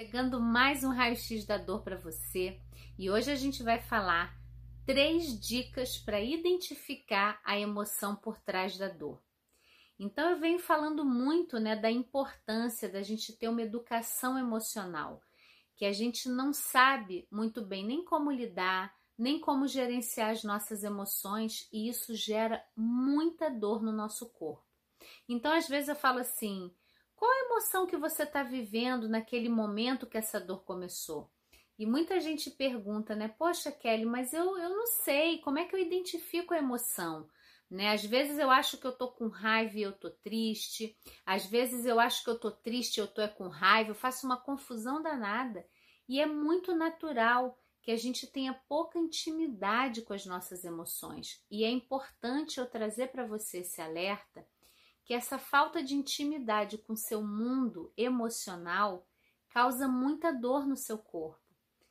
[0.00, 2.58] Pegando mais um raio-x da dor para você
[2.98, 4.34] e hoje a gente vai falar
[4.86, 9.22] três dicas para identificar a emoção por trás da dor.
[9.98, 15.20] Então eu venho falando muito, né, da importância da gente ter uma educação emocional,
[15.76, 20.82] que a gente não sabe muito bem nem como lidar, nem como gerenciar as nossas
[20.82, 24.64] emoções e isso gera muita dor no nosso corpo.
[25.28, 26.74] Então às vezes eu falo assim:
[27.20, 31.30] qual a emoção que você está vivendo naquele momento que essa dor começou?
[31.78, 33.28] E muita gente pergunta, né?
[33.28, 37.28] Poxa, Kelly, mas eu, eu não sei, como é que eu identifico a emoção?
[37.70, 37.92] Né?
[37.92, 40.96] Às vezes eu acho que eu tô com raiva e eu tô triste.
[41.26, 43.90] Às vezes eu acho que eu tô triste e eu tô é com raiva.
[43.90, 45.62] Eu faço uma confusão danada.
[46.08, 51.44] E é muito natural que a gente tenha pouca intimidade com as nossas emoções.
[51.50, 54.42] E é importante eu trazer para você esse alerta
[55.10, 59.08] que essa falta de intimidade com seu mundo emocional
[59.48, 61.42] causa muita dor no seu corpo.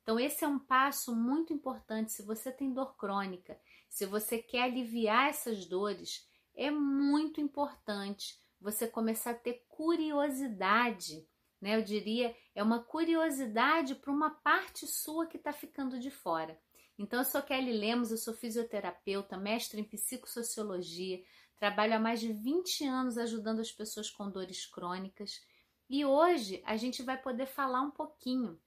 [0.00, 2.12] Então, esse é um passo muito importante.
[2.12, 8.86] Se você tem dor crônica, se você quer aliviar essas dores, é muito importante você
[8.86, 11.28] começar a ter curiosidade,
[11.60, 11.78] né?
[11.78, 16.56] Eu diria, é uma curiosidade para uma parte sua que está ficando de fora.
[16.96, 21.20] Então, eu sou Kelly Lemos, eu sou fisioterapeuta, mestre em psicossociologia,
[21.60, 25.42] Trabalho há mais de 20 anos ajudando as pessoas com dores crônicas
[25.90, 28.58] e hoje a gente vai poder falar um pouquinho,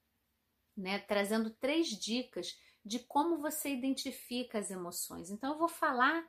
[0.77, 2.55] né, trazendo três dicas
[2.86, 5.31] de como você identifica as emoções.
[5.31, 6.23] Então eu vou falar,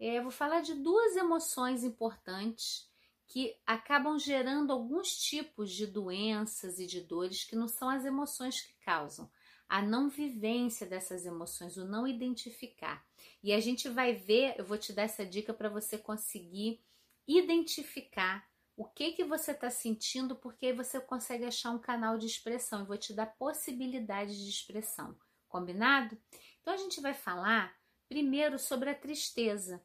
[0.00, 2.90] é, vou falar de duas emoções importantes
[3.26, 8.62] que acabam gerando alguns tipos de doenças e de dores que não são as emoções
[8.62, 9.30] que causam,
[9.68, 13.05] a não vivência dessas emoções, o não identificar.
[13.46, 16.82] E a gente vai ver, eu vou te dar essa dica para você conseguir
[17.28, 18.44] identificar
[18.76, 22.80] o que que você está sentindo, porque aí você consegue achar um canal de expressão.
[22.80, 25.16] Eu vou te dar possibilidades de expressão.
[25.46, 26.18] Combinado?
[26.60, 27.72] Então a gente vai falar
[28.08, 29.80] primeiro sobre a tristeza.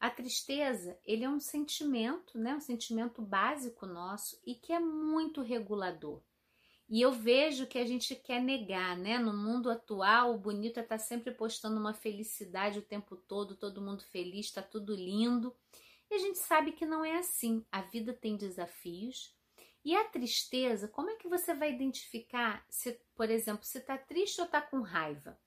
[0.00, 5.40] A tristeza, ele é um sentimento, né, um sentimento básico nosso e que é muito
[5.40, 6.20] regulador.
[6.88, 9.18] E eu vejo que a gente quer negar, né?
[9.18, 13.56] No mundo atual, o bonito é estar tá sempre postando uma felicidade o tempo todo,
[13.56, 15.54] todo mundo feliz, está tudo lindo.
[16.10, 17.64] E a gente sabe que não é assim.
[17.72, 19.34] A vida tem desafios.
[19.84, 24.40] E a tristeza, como é que você vai identificar se, por exemplo, se está triste
[24.40, 25.38] ou está com raiva?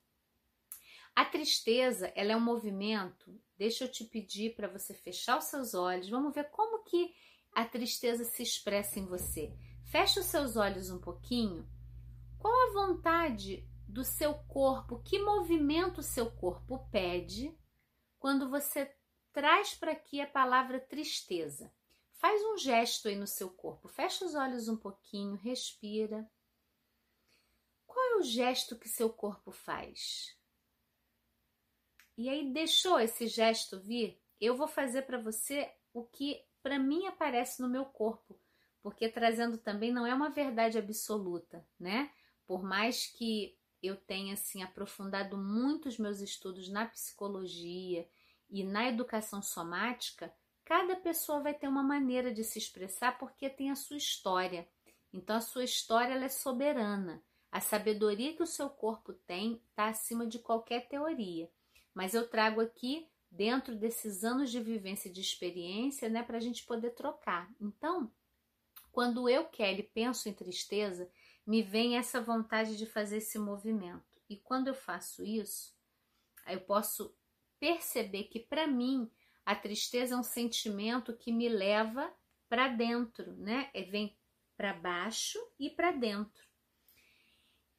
[1.14, 3.40] A tristeza, ela é um movimento.
[3.56, 6.08] Deixa eu te pedir para você fechar os seus olhos.
[6.08, 7.12] Vamos ver como que
[7.52, 9.52] a tristeza se expressa em você.
[9.88, 11.66] Feche os seus olhos um pouquinho.
[12.38, 15.02] Qual a vontade do seu corpo?
[15.02, 17.58] Que movimento o seu corpo pede
[18.18, 18.94] quando você
[19.32, 21.72] traz para aqui a palavra tristeza?
[22.12, 23.88] Faz um gesto aí no seu corpo.
[23.88, 26.30] Fecha os olhos um pouquinho, respira.
[27.86, 30.36] Qual é o gesto que seu corpo faz?
[32.14, 34.20] E aí deixou esse gesto vir?
[34.38, 38.38] Eu vou fazer para você o que para mim aparece no meu corpo
[38.82, 42.10] porque trazendo também não é uma verdade absoluta, né?
[42.46, 48.08] Por mais que eu tenha assim aprofundado muito os meus estudos na psicologia
[48.50, 50.32] e na educação somática,
[50.64, 54.68] cada pessoa vai ter uma maneira de se expressar porque tem a sua história.
[55.12, 57.22] Então a sua história ela é soberana.
[57.50, 61.50] A sabedoria que o seu corpo tem está acima de qualquer teoria.
[61.94, 66.40] Mas eu trago aqui dentro desses anos de vivência e de experiência, né, para a
[66.40, 67.50] gente poder trocar.
[67.60, 68.10] Então,
[68.98, 71.08] quando eu, Kelly, penso em tristeza,
[71.46, 74.20] me vem essa vontade de fazer esse movimento.
[74.28, 75.72] E quando eu faço isso,
[76.48, 77.16] eu posso
[77.60, 79.08] perceber que para mim
[79.46, 82.12] a tristeza é um sentimento que me leva
[82.48, 83.70] para dentro, né?
[83.72, 84.18] É, vem
[84.56, 86.48] para baixo e para dentro.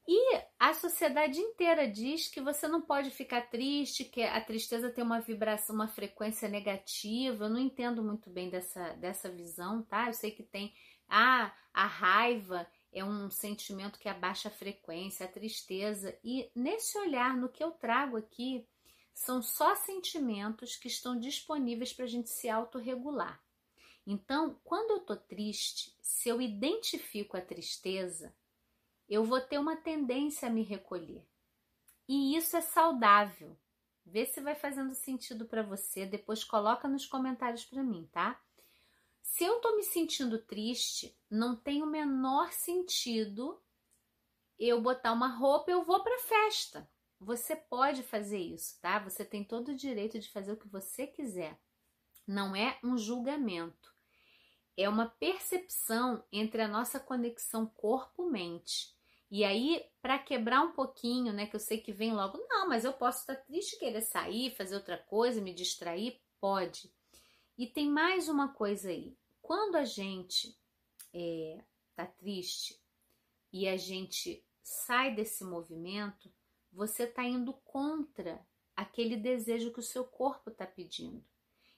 [0.07, 5.03] E a sociedade inteira diz que você não pode ficar triste, que a tristeza tem
[5.03, 7.43] uma vibração, uma frequência negativa.
[7.43, 10.07] Eu não entendo muito bem dessa, dessa visão, tá?
[10.07, 10.73] Eu sei que tem
[11.09, 16.17] ah, a raiva é um sentimento que abaixa a frequência, a tristeza.
[16.23, 18.67] E nesse olhar, no que eu trago aqui,
[19.13, 23.41] são só sentimentos que estão disponíveis para a gente se autorregular.
[24.05, 28.33] Então, quando eu tô triste, se eu identifico a tristeza,
[29.07, 31.27] eu vou ter uma tendência a me recolher.
[32.07, 33.57] E isso é saudável.
[34.05, 38.41] Vê se vai fazendo sentido para você, depois coloca nos comentários para mim, tá?
[39.31, 43.61] Se eu tô me sentindo triste, não tem o menor sentido
[44.59, 46.89] eu botar uma roupa, eu vou para festa.
[47.19, 48.99] Você pode fazer isso, tá?
[48.99, 51.59] Você tem todo o direito de fazer o que você quiser.
[52.27, 53.93] Não é um julgamento.
[54.77, 58.95] é uma percepção entre a nossa conexão corpo-mente.
[59.29, 62.85] E aí, para quebrar um pouquinho, né, que eu sei que vem logo, não, mas
[62.85, 66.91] eu posso estar triste, querer sair, fazer outra coisa, me distrair, pode.
[67.59, 69.17] E tem mais uma coisa aí.
[69.41, 70.57] Quando a gente
[71.13, 71.61] é,
[71.93, 72.81] tá triste
[73.51, 76.31] e a gente sai desse movimento,
[76.71, 78.39] você está indo contra
[78.77, 81.21] aquele desejo que o seu corpo está pedindo.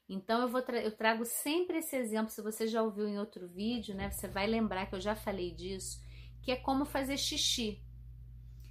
[0.08, 3.48] Então eu vou tra eu trago sempre esse exemplo, se você já ouviu em outro
[3.48, 6.00] vídeo, né, você vai lembrar que eu já falei disso,
[6.44, 7.82] que é como fazer xixi.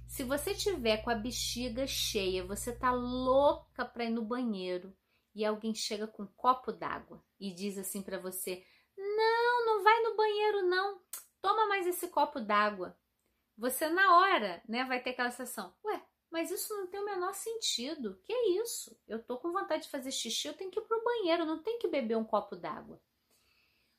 [0.07, 4.95] Se você tiver com a bexiga cheia, você tá louca para ir no banheiro
[5.35, 8.65] e alguém chega com um copo d'água e diz assim para você:
[8.97, 11.01] "Não, não vai no banheiro não.
[11.41, 12.97] Toma mais esse copo d'água".
[13.57, 17.33] Você na hora, né, vai ter aquela sensação: "Ué, mas isso não tem o menor
[17.33, 18.19] sentido.
[18.23, 18.97] Que é isso?
[19.07, 21.79] Eu tô com vontade de fazer xixi, eu tenho que ir pro banheiro, não tenho
[21.79, 23.01] que beber um copo d'água.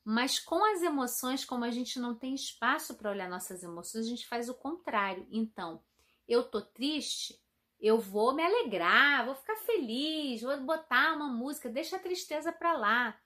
[0.03, 4.09] Mas com as emoções, como a gente não tem espaço para olhar nossas emoções, a
[4.09, 5.25] gente faz o contrário.
[5.31, 5.81] Então,
[6.27, 7.41] eu tô triste,
[7.83, 12.71] eu vou me alegrar, vou ficar feliz, vou botar uma música, deixa a tristeza para
[12.77, 13.19] lá.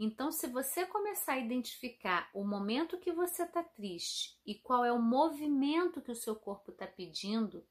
[0.00, 4.90] Então, se você começar a identificar o momento que você está triste e qual é
[4.90, 7.64] o movimento que o seu corpo está pedindo,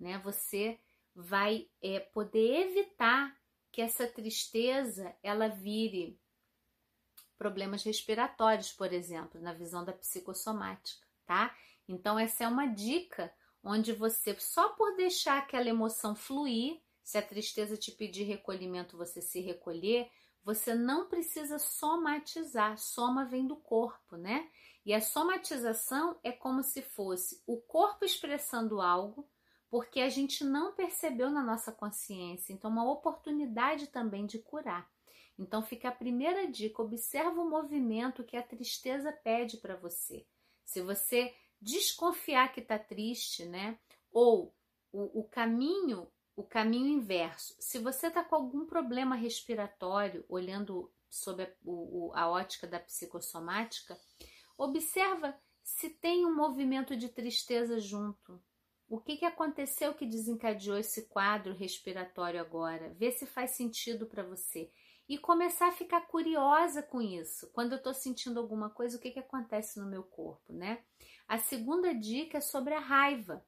[0.00, 0.16] né?
[0.24, 0.80] Você
[1.14, 3.36] vai é, poder evitar
[3.70, 6.18] que essa tristeza ela vire
[7.36, 11.54] problemas respiratórios, por exemplo, na visão da psicossomática, tá?
[11.86, 13.30] Então essa é uma dica
[13.62, 19.20] onde você só por deixar aquela emoção fluir, se a tristeza te pedir recolhimento, você
[19.20, 20.10] se recolher,
[20.44, 22.78] você não precisa somatizar.
[22.78, 24.48] Soma vem do corpo, né?
[24.84, 29.28] E a somatização é como se fosse o corpo expressando algo
[29.70, 32.52] porque a gente não percebeu na nossa consciência.
[32.52, 34.90] Então, uma oportunidade também de curar.
[35.38, 40.26] Então, fica a primeira dica: observa o movimento que a tristeza pede para você.
[40.64, 43.78] Se você desconfiar que está triste, né?
[44.12, 44.54] Ou
[44.92, 47.54] o, o caminho, o caminho inverso.
[47.58, 53.98] Se você está com algum problema respiratório, olhando sob a, o, a ótica da psicossomática,
[54.56, 58.42] observa se tem um movimento de tristeza junto.
[58.88, 62.94] O que, que aconteceu que desencadeou esse quadro respiratório agora?
[62.94, 64.70] Vê se faz sentido para você.
[65.06, 67.50] E começar a ficar curiosa com isso.
[67.52, 70.82] Quando eu estou sentindo alguma coisa, o que, que acontece no meu corpo, né?
[71.28, 73.46] A segunda dica é sobre a raiva.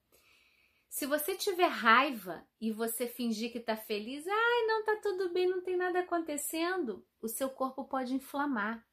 [0.90, 5.48] Se você tiver raiva e você fingir que está feliz, ai, não tá tudo bem,
[5.48, 8.86] não tem nada acontecendo, o seu corpo pode inflamar.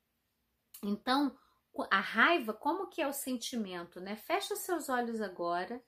[0.81, 1.37] Então,
[1.91, 4.15] a raiva, como que é o sentimento, né?
[4.15, 5.83] Fecha seus olhos agora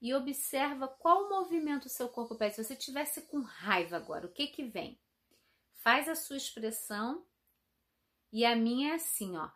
[0.00, 2.54] e observa qual movimento o seu corpo pede.
[2.54, 4.98] Se você tivesse com raiva agora, o que que vem?
[5.74, 7.26] Faz a sua expressão
[8.32, 9.50] e a minha é assim, ó.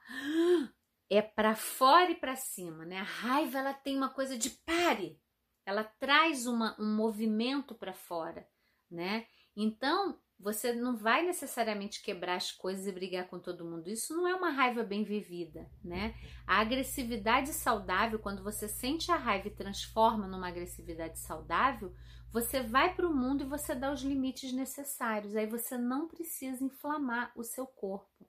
[1.08, 2.99] É para fora e para cima, né?
[2.99, 5.20] A raiva ela tem uma coisa de pare.
[5.64, 8.49] Ela traz uma, um movimento para fora,
[8.91, 9.26] né?
[9.56, 13.88] Então, você não vai necessariamente quebrar as coisas e brigar com todo mundo.
[13.88, 16.14] Isso não é uma raiva bem vivida, né?
[16.47, 21.94] A agressividade saudável, quando você sente a raiva e transforma numa agressividade saudável,
[22.31, 25.35] você vai para o mundo e você dá os limites necessários.
[25.35, 28.29] Aí você não precisa inflamar o seu corpo.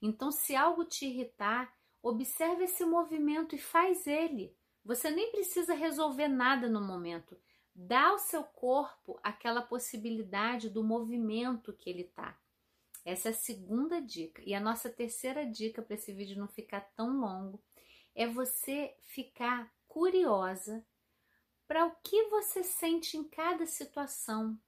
[0.00, 4.56] Então, se algo te irritar, observe esse movimento e faz ele.
[4.84, 7.36] Você nem precisa resolver nada no momento
[7.74, 12.38] dá ao seu corpo aquela possibilidade do movimento que ele tá.
[13.04, 14.42] Essa é a segunda dica.
[14.44, 17.60] E a nossa terceira dica para esse vídeo não ficar tão longo
[18.14, 20.84] é você ficar curiosa
[21.66, 24.58] para o que você sente em cada situação.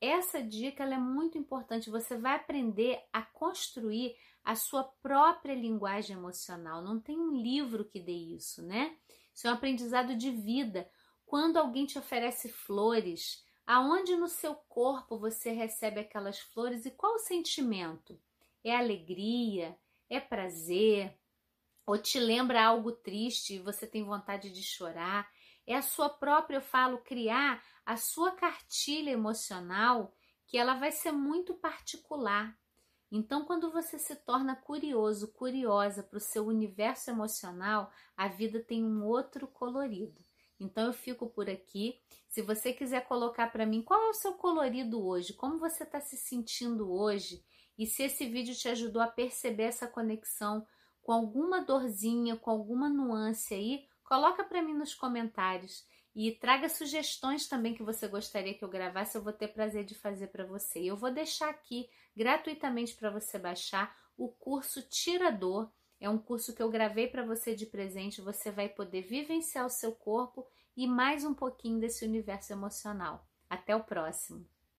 [0.00, 1.90] Essa dica é muito importante.
[1.90, 6.82] Você vai aprender a construir a sua própria linguagem emocional.
[6.82, 8.96] Não tem um livro que dê isso, né?
[9.34, 10.90] Isso é um aprendizado de vida.
[11.24, 17.14] Quando alguém te oferece flores, aonde no seu corpo você recebe aquelas flores e qual
[17.14, 18.18] o sentimento?
[18.64, 19.78] É alegria?
[20.08, 21.16] É prazer?
[21.86, 25.30] Ou te lembra algo triste e você tem vontade de chorar?
[25.66, 30.14] É a sua própria, eu falo, criar a sua cartilha emocional,
[30.46, 32.58] que ela vai ser muito particular.
[33.10, 38.84] Então, quando você se torna curioso, curiosa para o seu universo emocional, a vida tem
[38.84, 40.22] um outro colorido.
[40.60, 42.00] Então eu fico por aqui.
[42.28, 46.00] Se você quiser colocar para mim qual é o seu colorido hoje, como você está
[46.00, 47.44] se sentindo hoje
[47.78, 50.66] e se esse vídeo te ajudou a perceber essa conexão
[51.00, 55.86] com alguma dorzinha, com alguma nuance aí, coloca para mim nos comentários
[56.20, 59.94] e traga sugestões também que você gostaria que eu gravasse, eu vou ter prazer de
[59.94, 60.80] fazer para você.
[60.80, 65.70] Eu vou deixar aqui gratuitamente para você baixar o curso Tirador.
[66.00, 68.20] É um curso que eu gravei para você de presente.
[68.20, 70.44] Você vai poder vivenciar o seu corpo
[70.76, 73.24] e mais um pouquinho desse universo emocional.
[73.48, 74.44] Até o próximo!